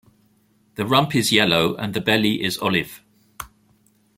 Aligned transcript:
The 0.77 0.85
rump 0.87 1.13
is 1.15 1.31
yellow 1.31 1.75
and 1.75 1.93
the 1.93 2.01
belly 2.01 2.41
is 2.43 2.57
olive. 2.57 3.03